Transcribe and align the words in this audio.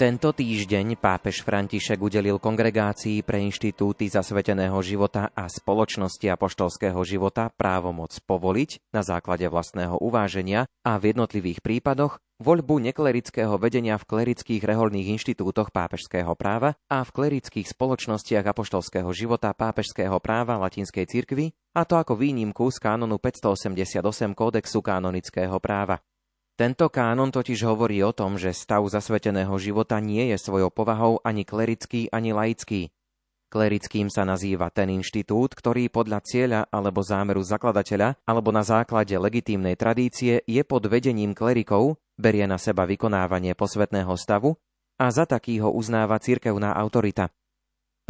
Tento 0.00 0.32
týždeň 0.32 0.96
pápež 0.96 1.44
František 1.44 2.00
udelil 2.00 2.40
kongregácii 2.40 3.20
pre 3.20 3.36
inštitúty 3.44 4.08
zasveteného 4.08 4.80
života 4.80 5.28
a 5.36 5.44
spoločnosti 5.44 6.24
apoštolského 6.24 6.96
života 7.04 7.52
právomoc 7.52 8.16
povoliť 8.24 8.96
na 8.96 9.04
základe 9.04 9.44
vlastného 9.52 10.00
uváženia 10.00 10.64
a 10.88 10.96
v 10.96 11.12
jednotlivých 11.12 11.60
prípadoch 11.60 12.16
voľbu 12.40 12.80
neklerického 12.80 13.60
vedenia 13.60 14.00
v 14.00 14.08
klerických 14.08 14.64
reholných 14.64 15.20
inštitútoch 15.20 15.68
pápežského 15.68 16.32
práva 16.32 16.80
a 16.88 17.04
v 17.04 17.12
klerických 17.20 17.68
spoločnostiach 17.68 18.56
apoštolského 18.56 19.12
života 19.12 19.52
pápežského 19.52 20.16
práva 20.16 20.56
latinskej 20.64 21.04
cirkvi, 21.12 21.52
a 21.76 21.84
to 21.84 22.00
ako 22.00 22.16
výnimku 22.16 22.72
z 22.72 22.80
kánonu 22.80 23.20
588 23.20 24.32
kódexu 24.32 24.80
kanonického 24.80 25.60
práva. 25.60 26.00
Tento 26.60 26.92
kánon 26.92 27.32
totiž 27.32 27.64
hovorí 27.64 28.04
o 28.04 28.12
tom, 28.12 28.36
že 28.36 28.52
stav 28.52 28.84
zasveteného 28.84 29.56
života 29.56 29.96
nie 29.96 30.28
je 30.28 30.36
svojou 30.36 30.68
povahou 30.68 31.16
ani 31.24 31.48
klerický, 31.48 32.12
ani 32.12 32.36
laický. 32.36 32.92
Klerickým 33.48 34.12
sa 34.12 34.28
nazýva 34.28 34.68
ten 34.68 34.92
inštitút, 34.92 35.56
ktorý 35.56 35.88
podľa 35.88 36.20
cieľa 36.20 36.60
alebo 36.68 37.00
zámeru 37.00 37.40
zakladateľa 37.40 38.20
alebo 38.28 38.52
na 38.52 38.60
základe 38.60 39.16
legitímnej 39.16 39.72
tradície 39.72 40.44
je 40.44 40.60
pod 40.60 40.84
vedením 40.84 41.32
klerikov, 41.32 41.96
berie 42.20 42.44
na 42.44 42.60
seba 42.60 42.84
vykonávanie 42.84 43.56
posvetného 43.56 44.12
stavu 44.20 44.52
a 45.00 45.08
za 45.08 45.24
taký 45.24 45.64
ho 45.64 45.72
uznáva 45.72 46.20
cirkevná 46.20 46.76
autorita. 46.76 47.32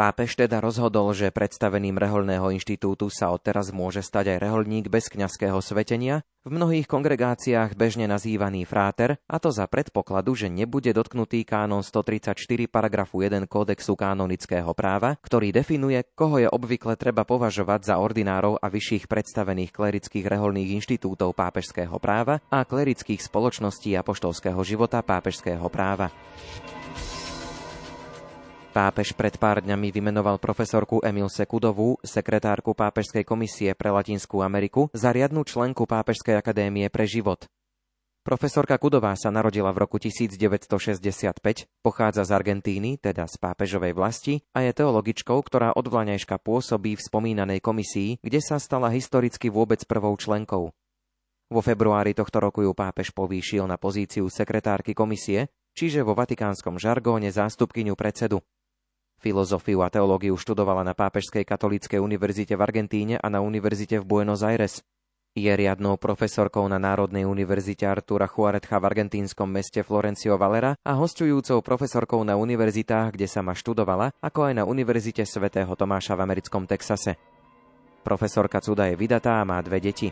Pápež 0.00 0.32
teda 0.32 0.64
rozhodol, 0.64 1.12
že 1.12 1.28
predstaveným 1.28 2.00
reholného 2.00 2.48
inštitútu 2.56 3.12
sa 3.12 3.36
odteraz 3.36 3.68
môže 3.68 4.00
stať 4.00 4.32
aj 4.32 4.38
reholník 4.40 4.88
bez 4.88 5.12
kňazského 5.12 5.60
svetenia, 5.60 6.24
v 6.40 6.56
mnohých 6.56 6.88
kongregáciách 6.88 7.76
bežne 7.76 8.08
nazývaný 8.08 8.64
fráter, 8.64 9.20
a 9.28 9.36
to 9.36 9.52
za 9.52 9.68
predpokladu, 9.68 10.32
že 10.32 10.48
nebude 10.48 10.88
dotknutý 10.96 11.44
kánon 11.44 11.84
134 11.84 12.32
paragrafu 12.64 13.20
1 13.20 13.44
kódexu 13.44 13.92
kanonického 13.92 14.72
práva, 14.72 15.20
ktorý 15.20 15.52
definuje, 15.52 16.00
koho 16.16 16.40
je 16.40 16.48
obvykle 16.48 16.96
treba 16.96 17.28
považovať 17.28 17.92
za 17.92 18.00
ordinárov 18.00 18.56
a 18.56 18.72
vyšších 18.72 19.04
predstavených 19.04 19.68
klerických 19.68 20.24
reholných 20.24 20.80
inštitútov 20.80 21.36
pápežského 21.36 22.00
práva 22.00 22.40
a 22.48 22.64
klerických 22.64 23.20
spoločností 23.20 23.92
apoštolského 24.00 24.64
života 24.64 25.04
pápežského 25.04 25.68
práva. 25.68 26.08
Pápež 28.70 29.18
pred 29.18 29.34
pár 29.34 29.66
dňami 29.66 29.90
vymenoval 29.90 30.38
profesorku 30.38 31.02
Emilse 31.02 31.42
Kudovú, 31.42 31.98
sekretárku 32.06 32.70
Pápežskej 32.70 33.26
komisie 33.26 33.74
pre 33.74 33.90
Latinskú 33.90 34.46
Ameriku, 34.46 34.86
za 34.94 35.10
riadnu 35.10 35.42
členku 35.42 35.90
Pápežskej 35.90 36.38
akadémie 36.38 36.86
pre 36.86 37.02
život. 37.02 37.50
Profesorka 38.22 38.78
Kudová 38.78 39.18
sa 39.18 39.34
narodila 39.34 39.74
v 39.74 39.82
roku 39.82 39.98
1965, 39.98 41.02
pochádza 41.82 42.22
z 42.22 42.30
Argentíny, 42.30 42.94
teda 42.94 43.26
z 43.26 43.42
pápežovej 43.42 43.90
vlasti, 43.90 44.46
a 44.54 44.62
je 44.62 44.70
teologičkou, 44.70 45.42
ktorá 45.42 45.74
od 45.74 45.90
vlaňajška 45.90 46.38
pôsobí 46.38 46.94
v 46.94 47.02
spomínanej 47.02 47.58
komisii, 47.58 48.22
kde 48.22 48.38
sa 48.38 48.62
stala 48.62 48.86
historicky 48.94 49.50
vôbec 49.50 49.82
prvou 49.82 50.14
členkou. 50.14 50.70
Vo 51.50 51.60
februári 51.66 52.14
tohto 52.14 52.38
roku 52.38 52.62
ju 52.62 52.70
pápež 52.70 53.10
povýšil 53.10 53.66
na 53.66 53.74
pozíciu 53.82 54.30
sekretárky 54.30 54.94
komisie, 54.94 55.50
čiže 55.74 56.06
vo 56.06 56.14
vatikánskom 56.14 56.78
žargóne 56.78 57.34
zástupkyňu 57.34 57.98
predsedu. 57.98 58.38
Filozofiu 59.20 59.84
a 59.84 59.92
teológiu 59.92 60.32
študovala 60.32 60.80
na 60.80 60.96
Pápežskej 60.96 61.44
katolíckej 61.44 62.00
univerzite 62.00 62.56
v 62.56 62.64
Argentíne 62.64 63.14
a 63.20 63.28
na 63.28 63.44
univerzite 63.44 64.00
v 64.00 64.08
Buenos 64.08 64.40
Aires. 64.40 64.80
Je 65.36 65.52
riadnou 65.52 66.00
profesorkou 66.00 66.64
na 66.66 66.80
Národnej 66.80 67.28
univerzite 67.28 67.84
Artura 67.84 68.24
Juaretcha 68.26 68.80
v 68.80 68.88
argentínskom 68.88 69.46
meste 69.46 69.84
Florencio 69.84 70.40
Valera 70.40 70.72
a 70.80 70.96
hostujúcou 70.96 71.60
profesorkou 71.60 72.24
na 72.24 72.40
univerzitách, 72.40 73.12
kde 73.12 73.28
sama 73.28 73.52
študovala, 73.52 74.10
ako 74.24 74.50
aj 74.50 74.52
na 74.56 74.64
Univerzite 74.64 75.28
svätého 75.28 75.70
Tomáša 75.70 76.16
v 76.16 76.24
americkom 76.24 76.64
Texase. 76.64 77.20
Profesorka 78.00 78.64
Cuda 78.64 78.88
je 78.88 78.96
vydatá 78.96 79.38
a 79.38 79.44
má 79.44 79.60
dve 79.60 79.84
deti. 79.84 80.08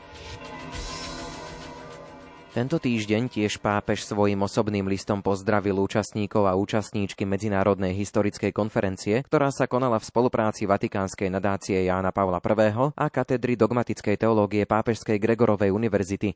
Tento 2.49 2.81
týždeň 2.81 3.29
tiež 3.29 3.61
pápež 3.61 4.09
svojim 4.09 4.41
osobným 4.41 4.89
listom 4.89 5.21
pozdravil 5.21 5.77
účastníkov 5.85 6.49
a 6.49 6.57
účastníčky 6.57 7.29
Medzinárodnej 7.29 7.93
historickej 7.93 8.57
konferencie, 8.57 9.21
ktorá 9.21 9.53
sa 9.53 9.69
konala 9.69 10.01
v 10.01 10.09
spolupráci 10.09 10.65
Vatikánskej 10.65 11.29
nadácie 11.29 11.85
Jána 11.85 12.09
Pavla 12.09 12.41
I. 12.41 12.73
a 12.97 13.07
katedry 13.13 13.53
dogmatickej 13.53 14.17
teológie 14.17 14.65
Pápežskej 14.65 15.21
Gregorovej 15.21 15.77
univerzity. 15.77 16.33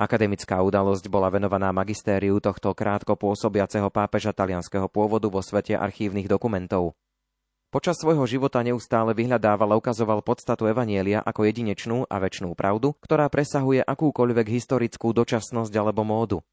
Akademická 0.00 0.56
udalosť 0.64 1.04
bola 1.12 1.28
venovaná 1.28 1.68
magistériu 1.68 2.40
tohto 2.40 2.72
krátko 2.72 3.16
pôsobiaceho 3.20 3.92
pápeža 3.92 4.32
talianského 4.32 4.88
pôvodu 4.88 5.28
vo 5.28 5.44
svete 5.44 5.76
archívnych 5.76 6.32
dokumentov. 6.32 6.96
Počas 7.66 7.98
svojho 7.98 8.22
života 8.30 8.62
neustále 8.62 9.10
vyhľadával 9.10 9.74
a 9.74 9.78
ukazoval 9.82 10.22
podstatu 10.22 10.70
Evanielia 10.70 11.18
ako 11.18 11.50
jedinečnú 11.50 12.06
a 12.06 12.16
väčšnú 12.22 12.54
pravdu, 12.54 12.94
ktorá 13.02 13.26
presahuje 13.26 13.82
akúkoľvek 13.82 14.46
historickú 14.46 15.10
dočasnosť 15.10 15.74
alebo 15.74 16.06
módu. 16.06 16.46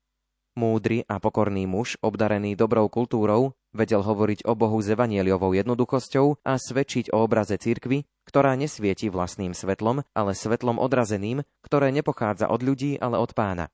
Múdry 0.58 1.06
a 1.06 1.18
pokorný 1.18 1.66
muž, 1.70 1.98
obdarený 2.02 2.54
dobrou 2.54 2.86
kultúrou, 2.90 3.58
vedel 3.74 4.06
hovoriť 4.06 4.46
o 4.46 4.54
Bohu 4.54 4.78
s 4.82 4.90
evanieliovou 4.90 5.54
jednoduchosťou 5.54 6.46
a 6.46 6.58
svedčiť 6.58 7.10
o 7.10 7.26
obraze 7.26 7.58
cirkvy, 7.58 8.06
ktorá 8.26 8.54
nesvieti 8.54 9.10
vlastným 9.10 9.58
svetlom, 9.58 10.06
ale 10.14 10.38
svetlom 10.38 10.78
odrazeným, 10.78 11.42
ktoré 11.66 11.90
nepochádza 11.90 12.50
od 12.54 12.62
ľudí, 12.62 13.02
ale 13.02 13.18
od 13.18 13.34
pána. 13.34 13.70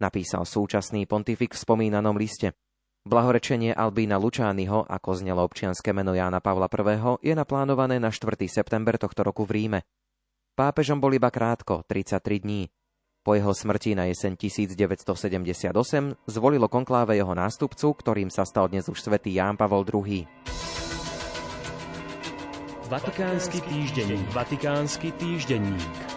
Napísal 0.00 0.48
súčasný 0.48 1.04
pontifik 1.04 1.52
v 1.56 1.60
spomínanom 1.60 2.16
liste. 2.16 2.56
Blahorečenie 3.04 3.76
Albína 3.76 4.16
Lučányho, 4.16 4.88
ako 4.88 5.12
znelo 5.12 5.44
občianske 5.44 5.92
meno 5.92 6.16
Jána 6.16 6.40
Pavla 6.40 6.72
I., 6.72 7.20
je 7.20 7.36
naplánované 7.36 8.00
na 8.00 8.08
4. 8.08 8.32
september 8.48 8.96
tohto 8.96 9.20
roku 9.20 9.44
v 9.44 9.60
Ríme. 9.60 9.84
Pápežom 10.56 11.04
bol 11.04 11.12
iba 11.12 11.28
krátko, 11.28 11.84
33 11.84 12.40
dní. 12.40 12.72
Po 13.20 13.36
jeho 13.36 13.52
smrti 13.52 13.92
na 13.92 14.08
jeseň 14.08 14.40
1978 14.40 16.16
zvolilo 16.24 16.64
konkláve 16.72 17.20
jeho 17.20 17.36
nástupcu, 17.36 17.92
ktorým 17.92 18.32
sa 18.32 18.48
stal 18.48 18.72
dnes 18.72 18.88
už 18.88 18.96
svätý 18.96 19.36
Ján 19.36 19.60
Pavol 19.60 19.84
II. 19.84 20.24
Vatikánsky 22.88 23.60
týždenník. 23.68 24.32
Vatikánsky 24.32 25.12
týždenník. 25.20 26.13